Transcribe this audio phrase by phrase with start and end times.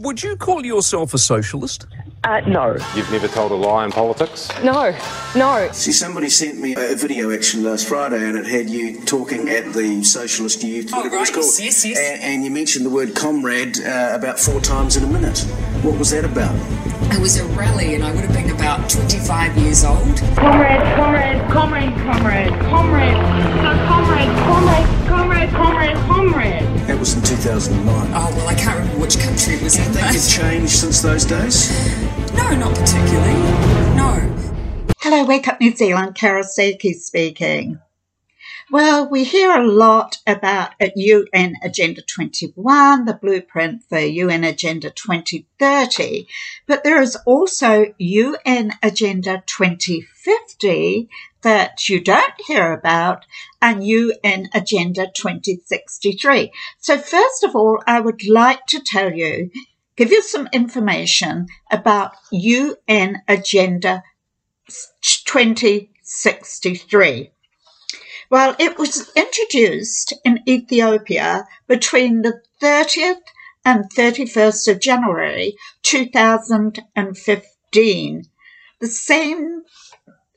[0.00, 1.86] Would you call yourself a socialist?
[2.24, 2.72] Uh, no.
[2.94, 4.48] You've never told a lie in politics?
[4.64, 4.96] No.
[5.36, 5.68] No.
[5.72, 9.74] See, somebody sent me a video actually last Friday, and it had you talking at
[9.74, 11.98] the Socialist Youth, whatever it was right, called, yes, yes, yes.
[11.98, 15.40] And, and you mentioned the word comrade uh, about four times in a minute.
[15.82, 16.54] What was that about?
[17.12, 19.98] It was a rally, and I would have been about 25 years old.
[20.34, 23.16] Comrade, comrade, comrade, comrade, comrade,
[23.62, 24.99] no, comrade, comrade,
[25.48, 26.62] comrade, comrade, comrade.
[26.86, 28.10] That was in 2009.
[28.14, 29.84] Oh, well, I can't remember which country it was in.
[29.92, 31.70] Think it's changed since those days?
[32.34, 33.34] No, not particularly.
[33.96, 34.36] No.
[34.98, 37.78] Hello, Wake Up New Zealand, Carol Sakey speaking.
[38.70, 46.28] Well, we hear a lot about UN Agenda 21, the blueprint for UN Agenda 2030,
[46.68, 51.08] but there is also UN Agenda 2050
[51.42, 53.24] that you don't hear about
[53.62, 56.52] and UN Agenda 2063.
[56.78, 59.50] So first of all, I would like to tell you,
[59.96, 64.02] give you some information about UN Agenda
[64.92, 67.30] 2063.
[68.30, 73.20] Well, it was introduced in Ethiopia between the 30th
[73.64, 78.24] and 31st of January 2015,
[78.78, 79.62] the same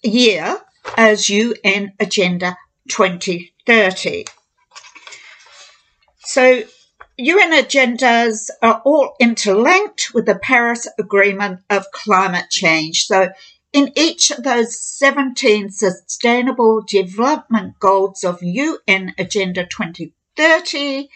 [0.04, 0.60] year
[0.98, 2.58] as UN Agenda
[2.90, 4.26] 2030.
[6.20, 6.64] So
[7.18, 13.06] UN agendas are all interlinked with the Paris Agreement of climate change.
[13.06, 13.30] So
[13.72, 21.10] in each of those 17 sustainable development goals of UN Agenda 2030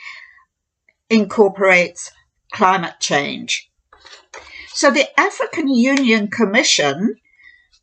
[1.10, 2.12] incorporates
[2.52, 3.72] climate change.
[4.74, 7.16] So the African Union Commission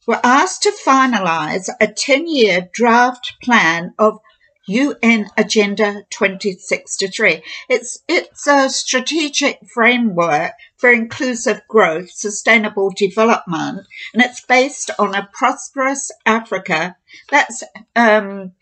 [0.07, 4.19] were asked to finalise a 10 year draft plan of
[4.67, 7.43] UN Agenda 2063.
[7.69, 15.29] It's, it's a strategic framework for inclusive growth, sustainable development, and it's based on a
[15.33, 16.97] prosperous Africa.
[17.31, 17.63] That's
[17.95, 18.53] um,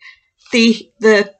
[0.51, 1.33] the, the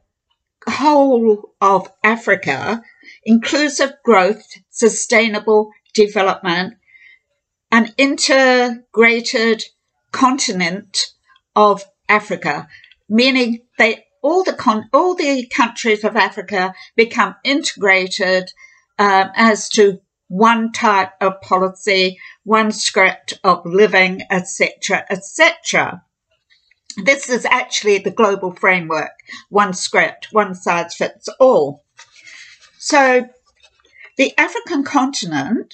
[0.67, 2.81] whole of Africa,
[3.25, 6.75] inclusive growth, sustainable development,
[7.71, 9.63] an integrated
[10.13, 11.07] continent
[11.55, 12.69] of Africa,
[13.09, 18.49] meaning they all the con- all the countries of Africa become integrated
[18.97, 26.01] um, as to one type of policy, one script of living, etc., etc.
[27.03, 29.11] This is actually the global framework:
[29.49, 31.83] one script, one size fits all.
[32.77, 33.27] So,
[34.17, 35.73] the African continent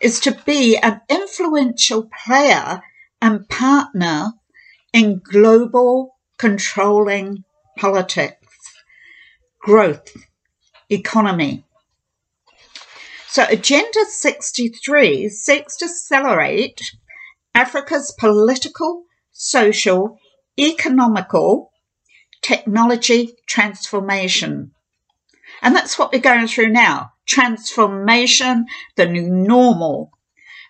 [0.00, 2.82] is to be an influential player
[3.20, 4.32] and partner
[4.92, 7.44] in global controlling
[7.76, 8.46] politics,
[9.60, 10.16] growth,
[10.90, 11.64] economy.
[13.28, 16.92] So Agenda 63 seeks to accelerate
[17.54, 20.18] Africa's political, social,
[20.58, 21.70] economical,
[22.42, 24.72] technology transformation.
[25.60, 27.12] And that's what we're going through now.
[27.26, 30.10] Transformation, the new normal.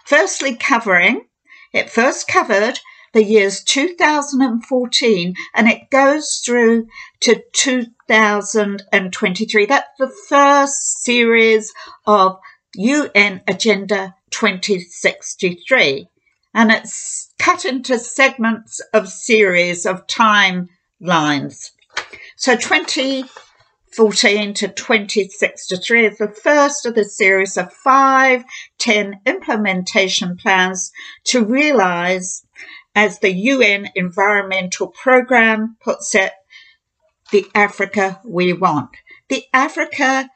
[0.07, 1.28] Firstly, covering,
[1.73, 2.79] it first covered
[3.13, 6.87] the years 2014 and it goes through
[7.21, 9.67] to 2023.
[9.67, 11.73] That's the first series
[12.07, 12.39] of
[12.75, 16.09] UN Agenda 2063.
[16.55, 21.71] And it's cut into segments of series of timelines.
[22.37, 22.55] So
[23.93, 28.45] 2014 to 26 to 3 is the first of the series of five,
[28.79, 30.93] 10 implementation plans
[31.25, 32.45] to realize
[32.95, 36.33] as the UN Environmental Programme puts it,
[37.31, 38.91] the Africa we want.
[39.29, 40.29] The Africa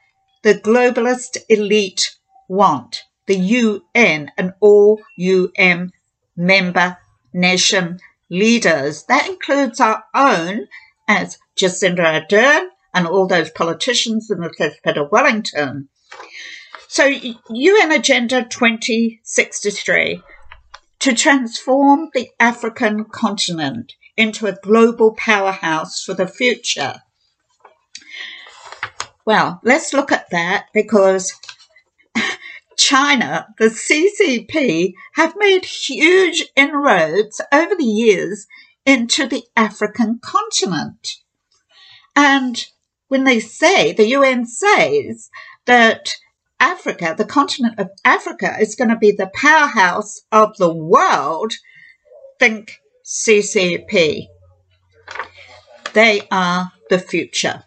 [0.43, 2.17] the globalist elite
[2.49, 3.03] want.
[3.27, 5.91] The UN and all UN
[6.35, 6.97] member
[7.33, 7.99] nation
[8.29, 9.05] leaders.
[9.05, 10.67] That includes our own
[11.07, 14.49] as Jacinda Ardern and all those politicians in the
[14.97, 15.89] of Wellington.
[16.87, 20.21] So UN Agenda 2063
[20.99, 27.01] to transform the African continent into a global powerhouse for the future.
[29.25, 31.33] Well, let's look at that because
[32.77, 38.45] China, the CCP, have made huge inroads over the years
[38.85, 41.15] into the African continent.
[42.15, 42.65] And
[43.13, 45.29] when they say, the UN says
[45.67, 46.15] that
[46.59, 51.53] Africa, the continent of Africa, is going to be the powerhouse of the world,
[52.39, 54.25] think CCP.
[55.93, 57.63] They are the future.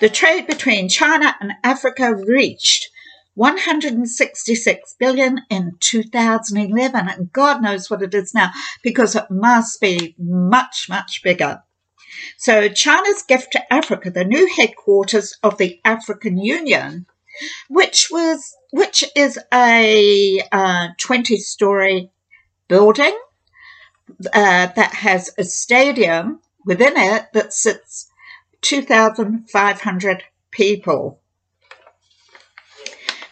[0.00, 2.88] The trade between China and Africa reached
[3.34, 8.52] 166 billion in 2011 and god knows what it is now
[8.84, 11.63] because it must be much much bigger
[12.36, 17.06] so china's gift to africa the new headquarters of the african union
[17.68, 22.10] which was which is a uh, 20 story
[22.68, 23.16] building
[24.32, 28.10] uh, that has a stadium within it that sits
[28.62, 31.20] 2,500 people.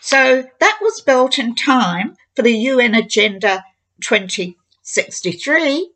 [0.00, 3.64] So that was built in time for the UN Agenda
[4.00, 5.90] 2063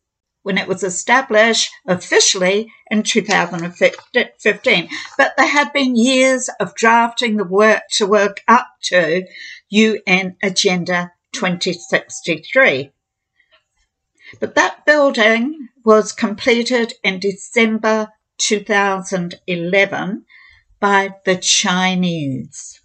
[0.46, 4.88] when it was established officially in 2015.
[5.18, 9.26] But there had been years of drafting the work to work up to
[9.70, 12.92] UN Agenda 2063.
[14.38, 20.24] But that building was completed in December 2011
[20.78, 22.80] by the Chinese.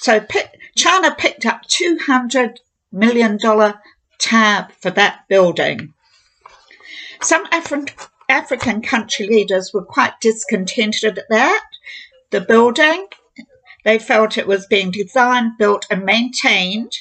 [0.00, 0.26] So
[0.76, 2.56] China picked up $200
[2.90, 3.38] million
[4.18, 5.92] tab for that building.
[7.22, 11.64] Some Afri- African country leaders were quite discontented at that.
[12.30, 13.06] The building,
[13.84, 16.92] they felt it was being designed, built, and maintained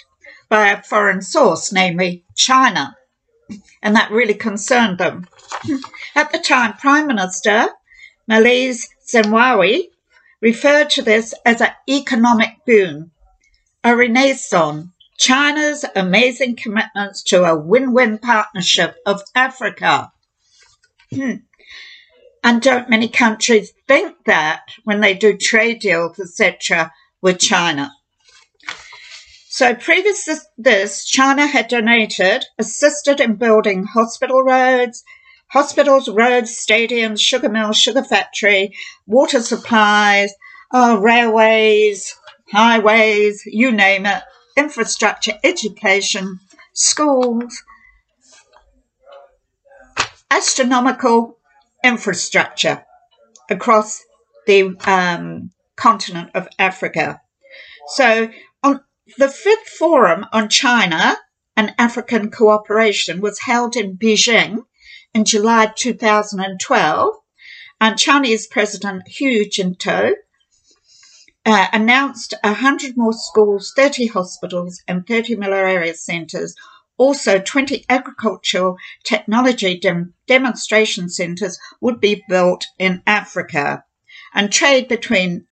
[0.49, 2.95] by a foreign source, namely China.
[3.81, 5.27] And that really concerned them.
[6.15, 7.67] At the time, Prime Minister
[8.27, 9.89] Meles Zenawi
[10.41, 13.11] referred to this as an economic boom,
[13.83, 20.11] a renaissance, China's amazing commitments to a win-win partnership of Africa.
[21.13, 21.35] Hmm.
[22.43, 26.91] and don't many countries think that when they do trade deals, etc.,
[27.21, 27.91] with China?
[29.47, 35.03] So previous to this, China had donated, assisted in building hospital roads,
[35.47, 38.75] hospitals, roads, stadiums, sugar mills, sugar factory,
[39.07, 40.33] water supplies,
[40.71, 42.13] uh, railways,
[42.51, 44.23] highways, you name it,
[44.55, 46.39] infrastructure, education,
[46.73, 47.63] schools,
[50.31, 51.37] astronomical
[51.83, 52.85] infrastructure
[53.49, 54.03] across
[54.47, 57.21] the um, continent of Africa.
[57.89, 58.29] So,
[58.63, 58.81] on
[59.17, 61.17] the fifth forum on China
[61.55, 64.65] and African cooperation was held in Beijing
[65.13, 67.15] in July 2012,
[67.79, 70.13] and Chinese President Hu Jintao
[71.45, 76.55] uh, announced 100 more schools, 30 hospitals, and 30 malaria centres.
[76.97, 83.83] Also, 20 agricultural technology dem- demonstration centres would be built in Africa.
[84.33, 85.45] And trade between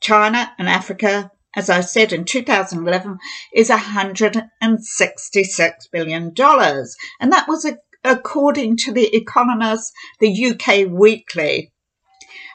[0.00, 3.18] China and Africa, as I said in 2011,
[3.54, 6.34] is $166 billion.
[7.20, 11.72] And that was a according to The Economist, the UK Weekly.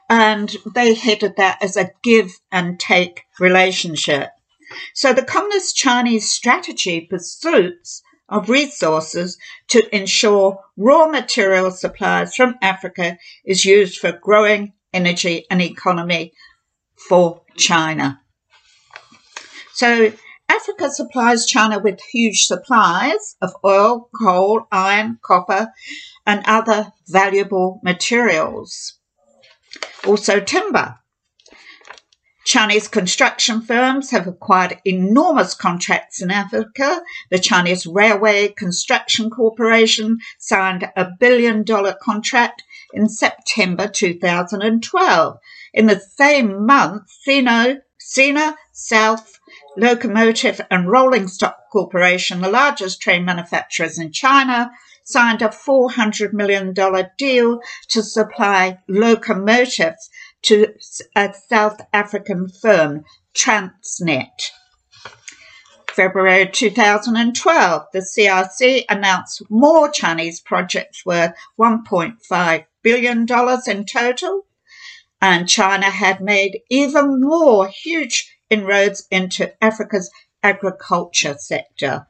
[0.09, 4.29] And they headed that as a give and take relationship.
[4.93, 13.17] So the Communist Chinese strategy pursuits of resources to ensure raw material supplies from Africa
[13.45, 16.33] is used for growing energy and economy
[17.07, 18.19] for China.
[19.73, 20.13] So
[20.49, 25.71] Africa supplies China with huge supplies of oil, coal, iron, copper,
[26.25, 28.99] and other valuable materials.
[30.05, 30.95] Also, timber.
[32.45, 37.01] Chinese construction firms have acquired enormous contracts in Africa.
[37.31, 42.63] The Chinese Railway Construction Corporation signed a billion dollar contract
[42.93, 45.37] in September 2012.
[45.73, 47.77] In the same month, Sino,
[48.13, 49.39] China South
[49.77, 54.69] Locomotive and Rolling Stock Corporation, the largest train manufacturers in China,
[55.03, 56.73] signed a $400 million
[57.17, 60.09] deal to supply locomotives
[60.43, 60.73] to
[61.15, 64.51] a South African firm, Transnet.
[65.93, 73.27] February 2012, the CRC announced more Chinese projects worth $1.5 billion
[73.67, 74.45] in total,
[75.21, 80.09] and China had made even more huge inroads into Africa's
[80.41, 82.07] agriculture sector.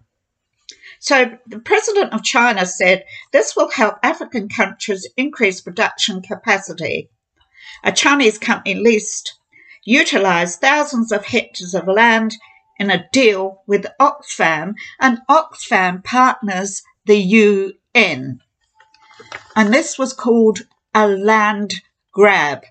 [1.00, 7.10] So the president of China said this will help African countries increase production capacity.
[7.84, 9.36] A Chinese company leased
[9.86, 12.36] utilized thousands of hectares of land
[12.80, 18.42] in a deal with Oxfam, and Oxfam partners the UN.
[19.56, 20.62] And this was called
[20.94, 22.64] a land grab.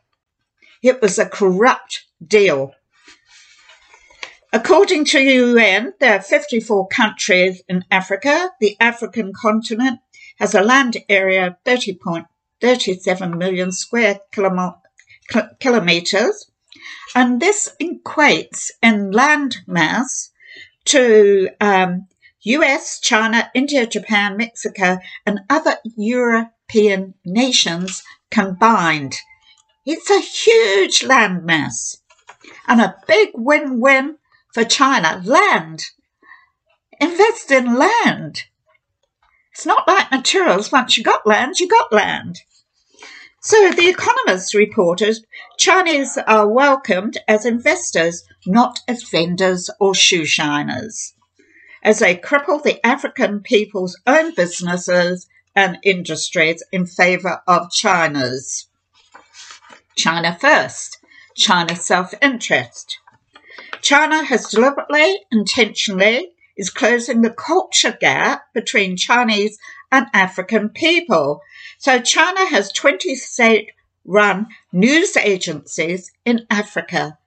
[0.82, 2.74] It was a corrupt deal.
[4.54, 8.50] According to UN, there are 54 countries in Africa.
[8.60, 10.00] The African continent
[10.38, 14.20] has a land area of 30.37 million square
[15.58, 16.50] kilometres.
[17.14, 20.30] And this equates in land mass
[20.84, 22.08] to um,
[22.42, 29.14] US, China, India, Japan, Mexico, and other European nations combined.
[29.86, 32.02] It's a huge land mass
[32.68, 34.18] and a big win win
[34.52, 35.20] for China.
[35.24, 35.86] Land.
[37.00, 38.44] Invest in land.
[39.52, 40.72] It's not like materials.
[40.72, 42.40] Once you got land, you got land.
[43.40, 45.16] So The Economist reported
[45.58, 51.14] Chinese are welcomed as investors, not as vendors or shoe shiners,
[51.82, 58.68] as they cripple the African people's own businesses and industries in favour of China's.
[59.96, 60.98] China first,
[61.36, 63.00] China self interest.
[63.82, 69.58] China has deliberately, intentionally, is closing the culture gap between Chinese
[69.90, 71.40] and African people.
[71.78, 73.72] So China has 20 state
[74.04, 77.18] run news agencies in Africa.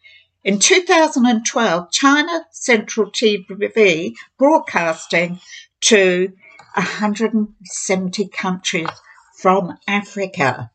[0.43, 5.39] In 2012, China Central TV broadcasting
[5.81, 6.31] to
[6.75, 8.89] 170 countries
[9.37, 10.71] from Africa.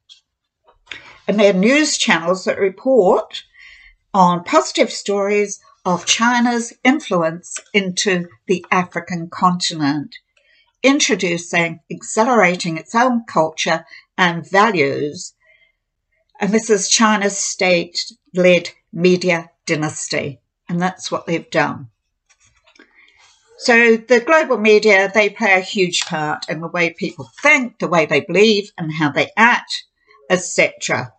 [1.26, 3.44] And they're news channels that report
[4.12, 10.16] on positive stories of China's influence into the African continent,
[10.82, 13.84] introducing, accelerating its own culture
[14.18, 15.34] and values.
[16.38, 20.40] And this is China's state led media dynasty.
[20.68, 21.88] And that's what they've done.
[23.58, 27.88] So the global media, they play a huge part in the way people think, the
[27.88, 29.84] way they believe and how they act,
[30.30, 31.12] etc.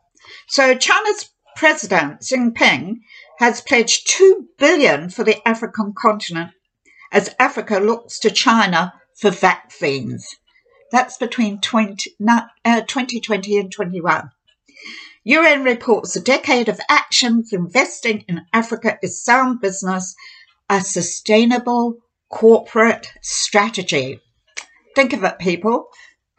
[0.47, 3.01] So China's President Xi Jinping
[3.41, 6.51] has pledged 2 billion for the African continent
[7.11, 10.35] as Africa looks to China for vaccines.
[10.91, 12.17] That's between 20,
[12.63, 14.29] uh, 2020 and 21.
[15.23, 20.15] UN reports a decade of actions investing in Africa is sound business,
[20.69, 21.97] a sustainable
[22.29, 24.19] corporate strategy.
[24.95, 25.87] Think of it, people.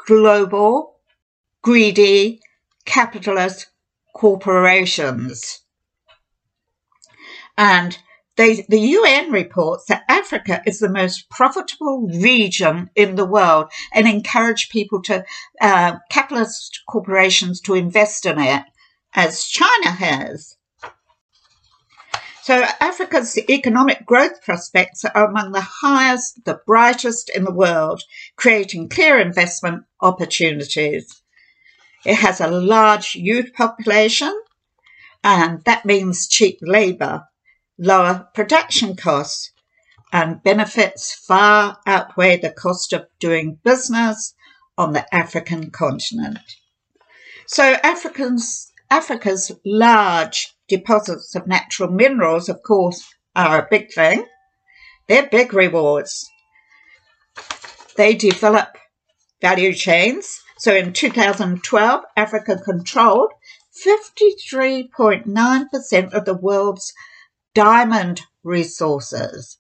[0.07, 1.01] Global,
[1.63, 2.39] greedy,
[2.85, 3.67] capitalist
[4.15, 5.63] corporations.
[7.63, 7.97] And
[8.35, 14.09] they, the UN reports that Africa is the most profitable region in the world and
[14.09, 15.25] encourage people to,
[15.61, 18.65] uh, capitalist corporations to invest in it,
[19.15, 20.57] as China has.
[22.43, 28.03] So Africa's economic growth prospects are among the highest, the brightest in the world,
[28.35, 31.23] creating clear investment opportunities.
[32.05, 34.35] It has a large youth population,
[35.23, 37.29] and that means cheap labour
[37.83, 39.51] lower production costs
[40.13, 44.35] and benefits far outweigh the cost of doing business
[44.79, 46.39] on the African continent.
[47.47, 53.03] So Africans, Africa's large deposits of natural minerals, of course,
[53.35, 54.27] are a big thing.
[55.09, 56.25] They're big rewards.
[57.97, 58.79] They develop
[59.41, 60.41] value chains.
[60.59, 63.33] So in 2012, Africa controlled
[63.85, 66.95] 53.9% of the world's
[67.55, 69.59] diamond resources.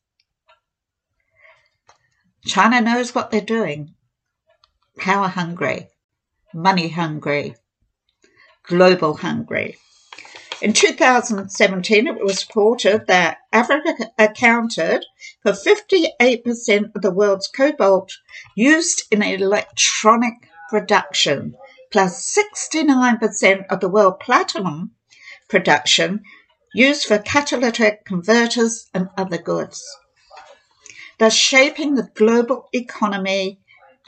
[2.45, 3.95] China knows what they're doing.
[4.99, 5.89] Power hungry,
[6.55, 7.55] money hungry,
[8.65, 9.77] global hungry.
[10.61, 15.05] In 2017, it was reported that Africa accounted
[15.43, 18.13] for 58% of the world's cobalt
[18.55, 20.35] used in electronic
[20.71, 21.57] production,
[21.91, 24.93] plus 69% of the world platinum
[25.49, 26.23] production
[26.75, 29.83] used for catalytic converters and other goods,
[31.19, 33.59] thus shaping the global economy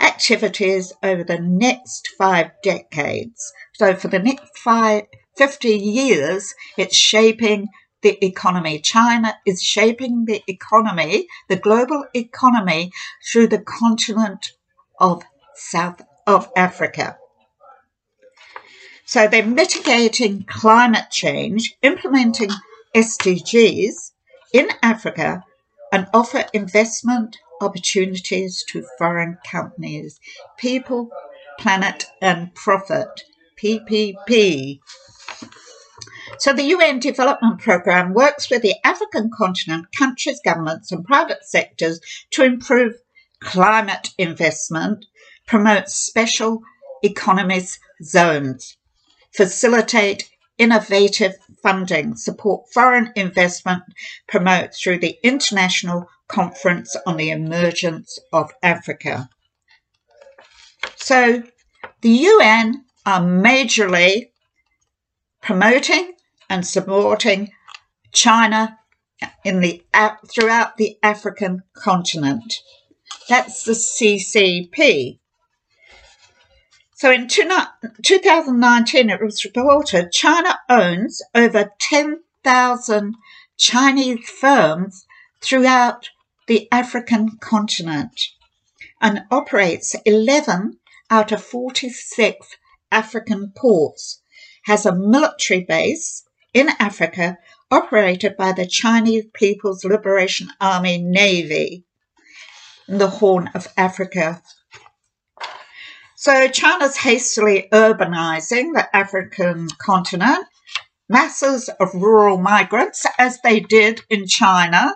[0.00, 3.52] activities over the next five decades.
[3.74, 5.04] So for the next five,
[5.36, 7.68] 50 years, it's shaping
[8.02, 8.80] the economy.
[8.80, 12.92] China is shaping the economy, the global economy,
[13.30, 14.52] through the continent
[15.00, 15.22] of
[15.54, 17.16] South of Africa.
[19.06, 22.50] So they're mitigating climate change, implementing
[22.94, 24.12] SDGs
[24.52, 25.44] in Africa,
[25.92, 30.18] and offer investment opportunities to foreign companies.
[30.58, 31.10] People,
[31.58, 33.24] planet, and profit.
[33.64, 34.80] PPP.
[36.38, 42.00] So the UN Development Programme works with the African continent, countries, governments, and private sectors
[42.32, 42.94] to improve
[43.40, 45.06] climate investment,
[45.46, 46.60] promote special
[47.02, 48.76] economies zones,
[49.34, 53.82] facilitate innovative funding, support foreign investment,
[54.28, 59.28] promote through the International Conference on the Emergence of Africa.
[60.96, 61.42] So
[62.00, 64.30] the UN are majorly
[65.42, 66.14] promoting
[66.48, 67.50] and supporting
[68.12, 68.78] China
[69.44, 69.82] in the
[70.32, 72.54] throughout the African continent.
[73.28, 75.18] That's the CCP.
[76.96, 83.16] So in 2019, it was reported China owns over 10,000
[83.58, 85.04] Chinese firms
[85.40, 86.10] throughout
[86.46, 88.20] the African continent
[89.00, 90.78] and operates 11
[91.10, 92.56] out of 46
[92.92, 94.22] African ports,
[94.66, 97.38] has a military base in Africa
[97.72, 101.84] operated by the Chinese People's Liberation Army Navy
[102.86, 104.42] in the Horn of Africa.
[106.24, 110.46] So China's hastily urbanizing the African continent.
[111.06, 114.94] Masses of rural migrants, as they did in China,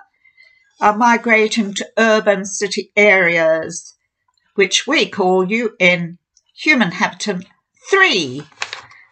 [0.81, 3.95] are migrating to urban city areas,
[4.55, 6.17] which we call UN
[6.63, 7.45] Human Habitat
[7.91, 8.43] 3,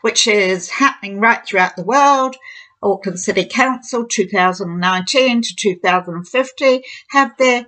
[0.00, 2.34] which is happening right throughout the world.
[2.82, 7.66] Auckland City Council 2019 to 2050 have their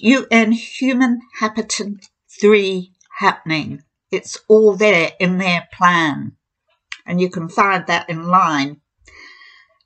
[0.00, 2.08] UN Human Habitat
[2.40, 3.82] 3 happening.
[4.10, 6.36] It's all there in their plan,
[7.06, 8.80] and you can find that in line.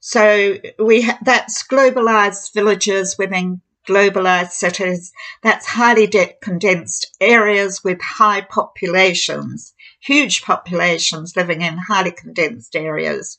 [0.00, 5.12] So we ha- that's globalized villages within globalized cities.
[5.42, 13.38] That's highly de- condensed areas with high populations, huge populations living in highly condensed areas.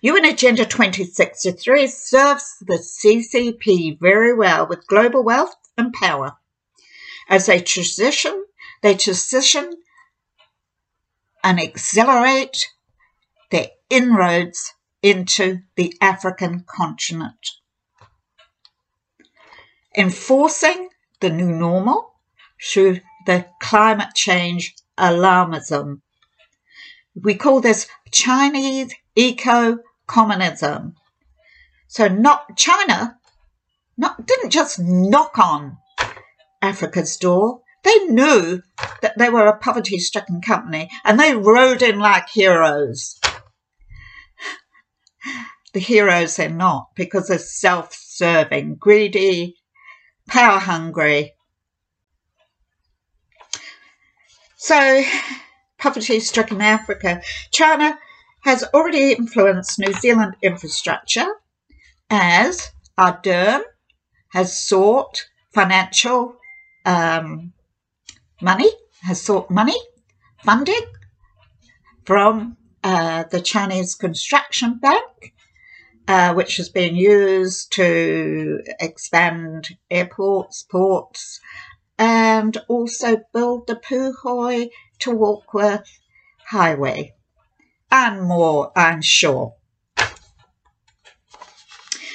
[0.00, 6.36] UN Agenda 2063 serves the CCP very well with global wealth and power.
[7.32, 8.44] As they transition,
[8.82, 9.78] they transition
[11.42, 12.68] and accelerate
[13.50, 17.52] their inroads into the African continent.
[19.96, 22.16] Enforcing the new normal
[22.62, 26.02] through the climate change alarmism.
[27.14, 30.96] We call this Chinese eco communism.
[31.88, 33.18] So not China
[33.96, 35.78] not didn't just knock on
[36.62, 37.60] Africa's door.
[37.82, 38.62] They knew
[39.02, 43.18] that they were a poverty stricken company and they rode in like heroes.
[45.74, 49.56] The heroes they're not because they're self serving, greedy,
[50.28, 51.32] power hungry.
[54.56, 55.02] So,
[55.78, 57.20] poverty stricken Africa,
[57.50, 57.98] China
[58.44, 61.26] has already influenced New Zealand infrastructure
[62.10, 63.62] as Ardern
[64.32, 66.36] has sought financial
[66.84, 67.52] um,
[68.40, 68.70] money,
[69.02, 69.78] has sought money,
[70.44, 70.84] funding
[72.04, 75.34] from uh, the Chinese Construction Bank,
[76.08, 81.40] uh, which has been used to expand airports, ports,
[81.98, 85.88] and also build the Puhoi to Warkworth
[86.48, 87.14] Highway,
[87.90, 89.54] and more, I'm sure.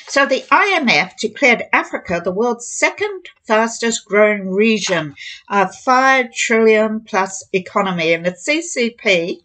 [0.09, 5.15] So the IMF declared Africa the world's second fastest growing region,
[5.49, 8.13] a 5 trillion plus economy.
[8.13, 9.41] And the CCP,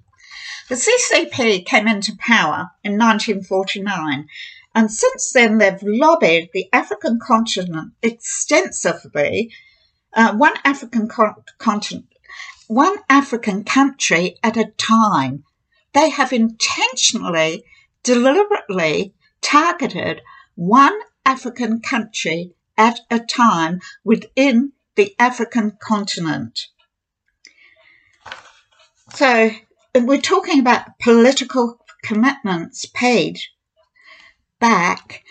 [0.69, 4.29] the CCP came into power in 1949.
[4.73, 9.53] And since then, they've lobbied the African continent extensively,
[10.15, 12.07] uh, one African con- continent,
[12.69, 15.43] one African country at a time.
[15.93, 17.65] They have intentionally,
[18.05, 20.23] deliberately targeted
[20.55, 26.69] one African country at a time within the African continent.
[29.15, 29.51] So
[29.95, 33.39] we're talking about political commitments paid
[34.59, 35.25] back,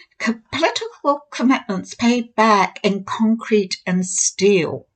[0.51, 4.87] political commitments paid back in concrete and steel.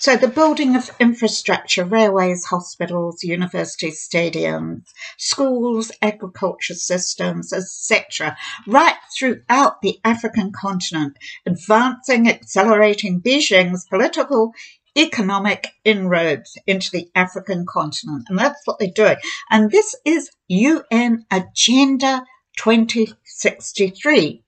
[0.00, 4.84] So the building of infrastructure, railways, hospitals, universities, stadiums,
[5.18, 8.34] schools, agriculture systems, etc.,
[8.66, 14.54] right throughout the African continent, advancing, accelerating Beijing's political
[14.96, 18.24] economic inroads into the African continent.
[18.30, 19.16] And that's what they're doing.
[19.50, 22.24] And this is UN Agenda
[22.56, 24.42] 2063,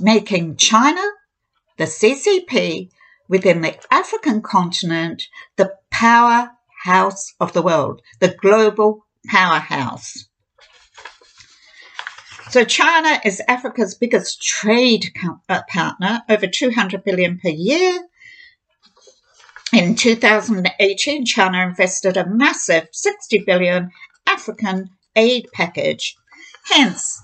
[0.00, 1.02] making China,
[1.78, 2.90] the CCP,
[3.32, 5.22] within the African continent
[5.56, 10.28] the powerhouse of the world, the global powerhouse.
[12.50, 15.06] So China is Africa's biggest trade
[15.48, 18.00] uh, partner, over 200 billion per year.
[19.72, 23.90] In 2018, China invested a massive 60 billion
[24.26, 26.14] African aid package.
[26.66, 27.18] Hence,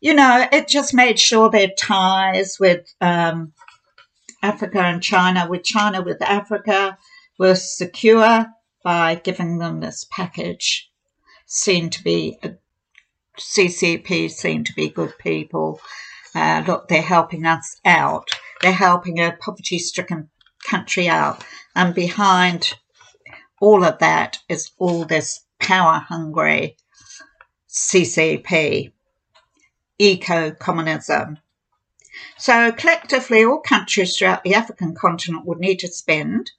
[0.00, 3.52] you know, it just made sure their ties with um,
[4.42, 6.96] Africa and China, with China with Africa,
[7.38, 8.46] were secure
[8.82, 10.90] by giving them this package.
[11.46, 12.38] seen to be
[13.38, 15.80] CCP, seen to be good people.
[16.34, 18.30] Uh, look, they're helping us out.
[18.60, 20.28] They're helping a poverty-stricken
[20.64, 22.74] country out, and behind
[23.60, 26.76] all of that is all this power-hungry
[27.68, 28.92] CCP,
[29.98, 31.38] eco-communism.
[32.38, 36.52] So collectively, all countries throughout the African continent would need to spend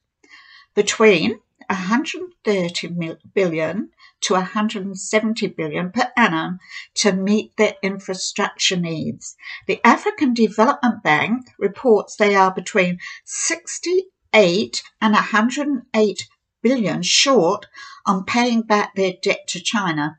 [0.75, 3.89] between 130 billion
[4.21, 6.59] to 170 billion per annum
[6.95, 9.35] to meet their infrastructure needs.
[9.67, 16.27] The African Development Bank reports they are between 68 and 108
[16.61, 17.67] billion short
[18.05, 20.17] on paying back their debt to China.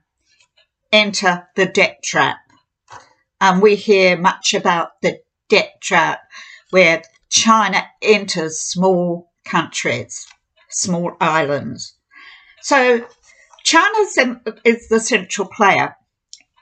[0.92, 2.38] Enter the debt trap.
[3.40, 5.20] And we hear much about the
[5.50, 6.22] debt trap
[6.70, 10.26] where China enters small countries,
[10.70, 11.94] small islands.
[12.62, 13.06] So
[13.64, 13.98] China
[14.64, 15.96] is the central player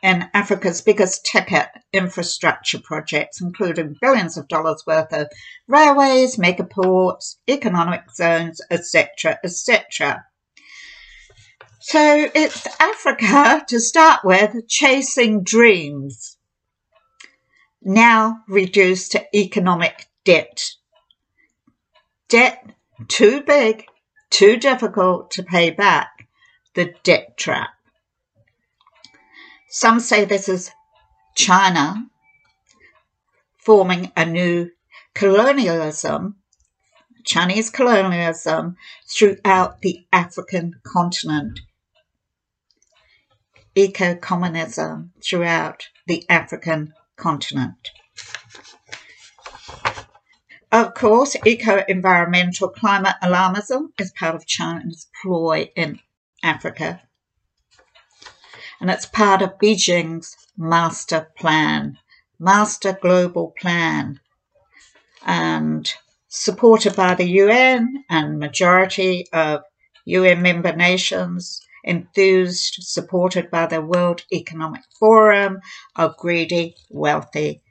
[0.03, 5.29] in Africa's biggest ticket infrastructure projects, including billions of dollars worth of
[5.66, 10.24] railways, megaports, economic zones, etc., etc.
[11.81, 16.38] So it's Africa, to start with, chasing dreams,
[17.82, 20.72] now reduced to economic debt.
[22.28, 22.64] Debt
[23.06, 23.84] too big,
[24.30, 26.28] too difficult to pay back,
[26.74, 27.70] the debt trap.
[29.70, 30.70] Some say this is
[31.34, 32.06] China
[33.58, 34.70] forming a new
[35.14, 36.36] colonialism,
[37.24, 41.60] Chinese colonialism throughout the African continent,
[43.74, 47.90] eco communism throughout the African continent.
[50.72, 56.00] Of course, eco environmental climate alarmism is part of China's ploy in
[56.42, 57.02] Africa
[58.81, 61.98] and it's part of Beijing's master plan,
[62.38, 64.20] master global plan,
[65.26, 65.92] and
[66.28, 69.62] supported by the UN and majority of
[70.04, 75.60] UN member nations, enthused, supported by the World Economic Forum
[75.96, 77.62] of greedy, wealthy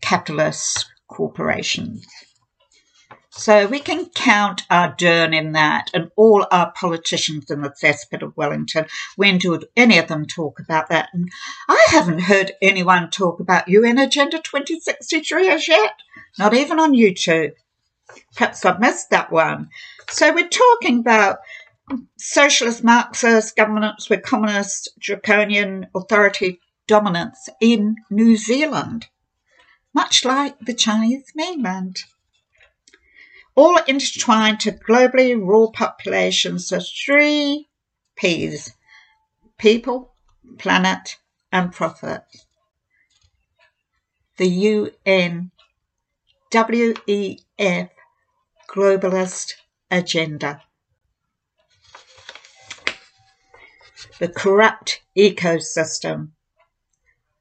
[0.00, 2.06] capitalist corporations.
[3.34, 8.36] So we can count Ardern in that and all our politicians in the cesspit of
[8.36, 8.86] Wellington.
[9.16, 11.08] When do any of them talk about that?
[11.14, 11.30] And
[11.66, 15.94] I haven't heard anyone talk about UN Agenda 2063 as yet,
[16.38, 17.52] not even on YouTube.
[18.36, 19.70] Perhaps I've missed that one.
[20.10, 21.38] So we're talking about
[22.18, 29.08] socialist Marxist governments with communist draconian authority dominance in New Zealand,
[29.94, 32.04] much like the Chinese mainland
[33.54, 37.68] all intertwined to globally raw populations of three
[38.16, 38.72] P's
[39.58, 40.14] people,
[40.58, 41.16] planet,
[41.50, 42.22] and profit.
[44.38, 45.50] The UN
[46.50, 47.90] WEF
[48.68, 49.52] globalist
[49.90, 50.62] agenda.
[54.18, 56.32] The corrupt ecosystem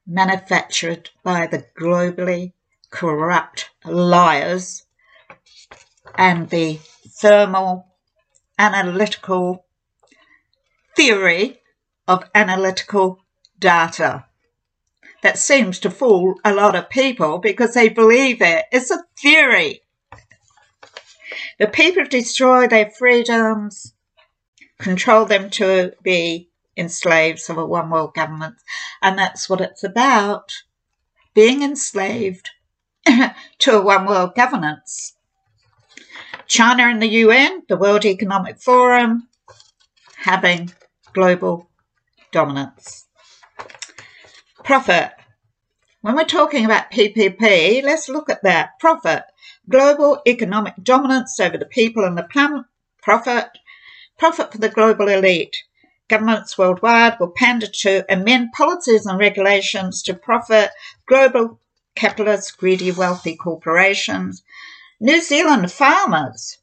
[0.07, 2.53] manufactured by the globally
[2.89, 4.85] corrupt liars
[6.15, 6.79] and the
[7.19, 7.87] thermal
[8.57, 9.65] analytical
[10.95, 11.61] theory
[12.07, 13.19] of analytical
[13.59, 14.25] data.
[15.23, 18.65] That seems to fool a lot of people because they believe it.
[18.71, 19.81] It's a theory.
[21.59, 23.93] The people destroy their freedoms,
[24.79, 28.55] control them to be enslaved of a one world government,
[29.01, 30.51] and that's what it's about
[31.33, 32.49] being enslaved
[33.59, 35.15] to a one world governance.
[36.47, 39.27] China and the UN, the World Economic Forum,
[40.17, 40.71] having
[41.13, 41.69] global
[42.31, 43.07] dominance.
[44.63, 45.11] Profit.
[46.01, 48.79] When we're talking about PPP, let's look at that.
[48.79, 49.23] Profit.
[49.69, 52.65] Global economic dominance over the people and the planet.
[53.01, 53.49] Profit.
[54.17, 55.57] Profit for the global elite.
[56.11, 60.71] Governments worldwide will pander to amend policies and regulations to profit
[61.05, 61.57] global
[61.95, 64.43] capitalist, greedy, wealthy corporations
[64.99, 66.57] New Zealand farmers.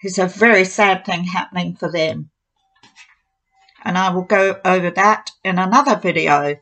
[0.00, 2.30] It's a very sad thing happening for them.
[3.84, 6.56] And I will go over that in another video.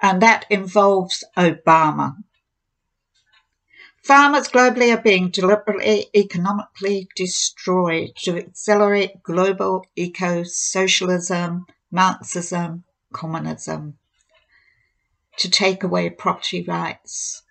[0.00, 2.14] And that involves Obama.
[4.06, 13.98] Farmers globally are being deliberately economically destroyed to accelerate global eco-socialism, Marxism, communism,
[15.38, 17.42] to take away property rights,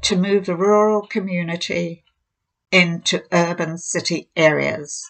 [0.00, 2.04] to move the rural community
[2.72, 5.04] into urban city areas.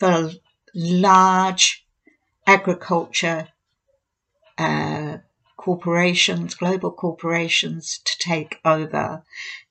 [0.00, 0.32] For
[0.74, 1.86] large
[2.44, 3.50] agriculture
[4.58, 5.18] uh,
[5.56, 9.22] corporations, global corporations to take over,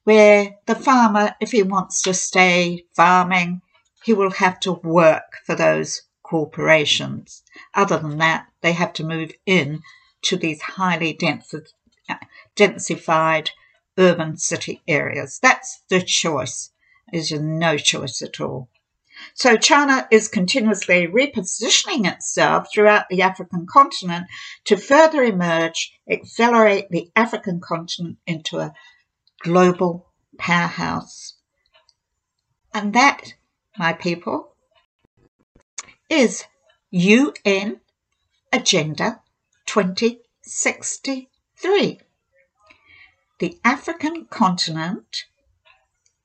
[0.07, 3.61] where the farmer, if he wants to stay farming,
[4.05, 7.43] he will have to work for those corporations.
[7.73, 9.81] Other than that, they have to move in
[10.21, 11.67] to these highly densi-
[12.55, 13.49] densified
[13.97, 15.39] urban city areas.
[15.41, 16.71] That's the choice.
[17.11, 18.69] There's no choice at all.
[19.33, 24.27] So China is continuously repositioning itself throughout the African continent
[24.65, 28.73] to further emerge, accelerate the African continent into a
[29.47, 30.05] global
[30.38, 31.36] powerhouse.
[32.73, 33.36] And that,
[33.77, 34.55] my people,
[36.10, 36.43] is
[36.91, 37.79] UN
[38.51, 39.21] Agenda
[39.65, 41.99] 2063.
[43.39, 45.27] The African continent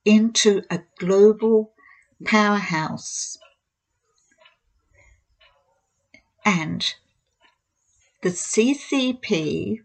[0.05, 1.73] into a global
[2.25, 3.39] powerhouse.
[6.45, 6.85] And
[8.23, 9.79] the CCP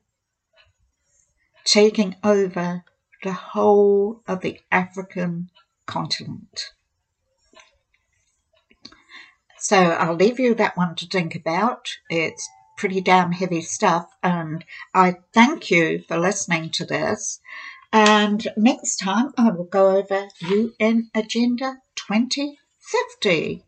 [1.63, 2.84] taking over
[3.23, 5.49] the whole of the African
[5.86, 6.71] continent.
[9.58, 11.89] So I'll leave you that one to think about.
[12.10, 17.39] It's pretty damn heavy stuff, and I thank you for listening to this.
[17.91, 23.63] And next time I will go over UN Agenda 2050.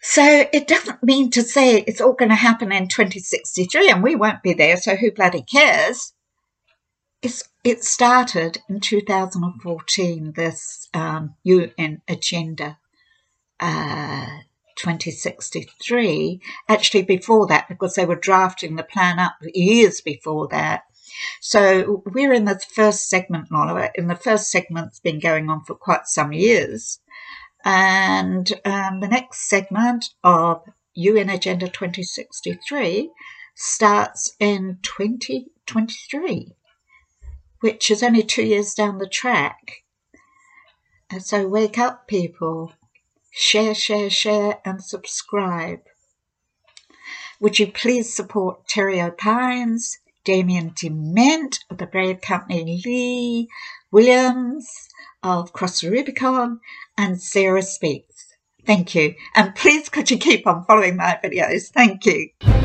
[0.00, 4.14] So it doesn't mean to say it's all going to happen in 2063 and we
[4.14, 6.14] won't be there, so who bloody cares?
[7.20, 12.78] It started in 2014, this um, UN Agenda
[13.58, 14.38] uh,
[14.76, 16.40] 2063.
[16.68, 20.82] Actually, before that, because they were drafting the plan up years before that.
[21.40, 23.90] So we're in the first segment, Lola.
[23.96, 27.00] In the first segment's been going on for quite some years.
[27.64, 30.62] And um, the next segment of
[30.94, 33.10] UN Agenda 2063
[33.56, 36.54] starts in 2023,
[37.60, 39.84] which is only two years down the track.
[41.10, 42.72] And so wake up, people.
[43.30, 45.80] Share, share, share, and subscribe.
[47.40, 53.48] Would you please support Terry O'Pines, Damien De Ment of the Brave Company, Lee
[53.90, 54.88] Williams
[55.22, 56.60] of Cross the Rubicon,
[56.96, 58.34] and Sarah Speaks.
[58.66, 59.14] Thank you.
[59.34, 61.68] And please could you keep on following my videos?
[61.68, 62.57] Thank you.